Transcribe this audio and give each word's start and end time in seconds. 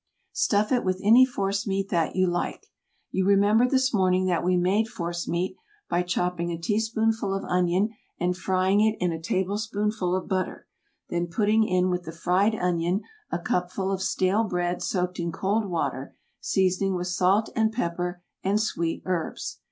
Stuff 0.33 0.71
it 0.71 0.83
with 0.83 0.99
any 1.03 1.23
force 1.27 1.67
meat 1.67 1.89
that 1.89 2.15
you 2.15 2.25
like. 2.25 2.65
You 3.11 3.23
remember 3.23 3.69
this 3.69 3.93
morning 3.93 4.25
that 4.25 4.43
we 4.43 4.57
made 4.57 4.87
force 4.87 5.27
meat 5.27 5.55
by 5.91 6.01
chopping 6.01 6.49
a 6.49 6.57
teaspoonful 6.57 7.31
of 7.35 7.43
onion 7.45 7.89
and 8.19 8.35
frying 8.35 8.81
it 8.81 8.95
in 8.99 9.11
a 9.11 9.21
tablespoonful 9.21 10.15
of 10.15 10.27
butter, 10.27 10.65
then 11.11 11.27
putting 11.27 11.67
in 11.67 11.91
with 11.91 12.05
the 12.05 12.11
fried 12.11 12.55
onion 12.55 13.01
a 13.31 13.37
cupful 13.37 13.91
of 13.91 14.01
stale 14.01 14.43
bread 14.43 14.81
soaked 14.81 15.19
in 15.19 15.31
cold 15.31 15.65
water, 15.67 16.15
seasoning 16.39 16.95
with 16.95 17.05
salt 17.05 17.51
and 17.55 17.71
pepper 17.71 18.23
and 18.43 18.59
sweet 18.59 19.03
herbs. 19.05 19.59